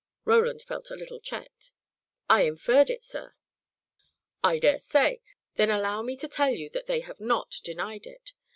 Roland 0.25 0.63
felt 0.63 0.89
a 0.89 0.95
little 0.95 1.19
checked. 1.19 1.73
"I 2.27 2.41
inferred 2.47 2.89
it, 2.89 3.03
sir." 3.03 3.35
"I 4.43 4.57
dare 4.57 4.79
say. 4.79 5.21
Then 5.57 5.69
allow 5.69 6.01
me 6.01 6.17
to 6.17 6.27
tell 6.27 6.49
you 6.55 6.71
that 6.71 6.87
they 6.87 7.01
have 7.01 7.19
not 7.19 7.57
denied 7.63 8.07
it. 8.07 8.33